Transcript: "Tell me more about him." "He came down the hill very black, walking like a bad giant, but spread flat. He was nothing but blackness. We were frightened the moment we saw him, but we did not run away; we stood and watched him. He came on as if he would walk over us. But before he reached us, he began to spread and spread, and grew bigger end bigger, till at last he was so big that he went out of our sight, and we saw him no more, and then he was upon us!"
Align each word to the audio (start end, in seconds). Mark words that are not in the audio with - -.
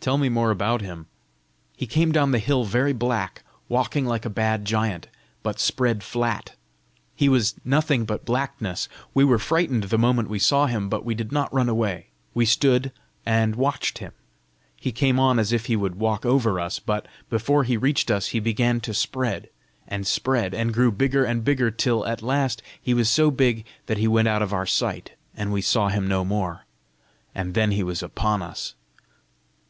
"Tell 0.00 0.16
me 0.16 0.30
more 0.30 0.50
about 0.50 0.80
him." 0.80 1.06
"He 1.76 1.86
came 1.86 2.12
down 2.12 2.30
the 2.30 2.38
hill 2.38 2.64
very 2.64 2.94
black, 2.94 3.42
walking 3.68 4.06
like 4.06 4.24
a 4.24 4.30
bad 4.30 4.64
giant, 4.64 5.06
but 5.42 5.60
spread 5.60 6.02
flat. 6.02 6.56
He 7.14 7.28
was 7.28 7.56
nothing 7.62 8.06
but 8.06 8.24
blackness. 8.24 8.88
We 9.12 9.22
were 9.22 9.38
frightened 9.38 9.82
the 9.82 9.98
moment 9.98 10.30
we 10.30 10.38
saw 10.38 10.64
him, 10.66 10.88
but 10.88 11.04
we 11.04 11.14
did 11.14 11.30
not 11.30 11.52
run 11.52 11.68
away; 11.68 12.06
we 12.32 12.46
stood 12.46 12.90
and 13.26 13.54
watched 13.54 13.98
him. 13.98 14.12
He 14.76 14.92
came 14.92 15.20
on 15.20 15.38
as 15.38 15.52
if 15.52 15.66
he 15.66 15.76
would 15.76 15.96
walk 15.96 16.24
over 16.24 16.58
us. 16.58 16.78
But 16.78 17.06
before 17.28 17.64
he 17.64 17.76
reached 17.76 18.10
us, 18.10 18.28
he 18.28 18.40
began 18.40 18.80
to 18.80 18.94
spread 18.94 19.50
and 19.86 20.06
spread, 20.06 20.54
and 20.54 20.72
grew 20.72 20.90
bigger 20.90 21.26
end 21.26 21.44
bigger, 21.44 21.70
till 21.70 22.06
at 22.06 22.22
last 22.22 22.62
he 22.80 22.94
was 22.94 23.10
so 23.10 23.30
big 23.30 23.66
that 23.84 23.98
he 23.98 24.08
went 24.08 24.28
out 24.28 24.40
of 24.40 24.54
our 24.54 24.64
sight, 24.64 25.16
and 25.36 25.52
we 25.52 25.60
saw 25.60 25.90
him 25.90 26.08
no 26.08 26.24
more, 26.24 26.64
and 27.34 27.52
then 27.52 27.72
he 27.72 27.82
was 27.82 28.02
upon 28.02 28.40
us!" 28.40 28.74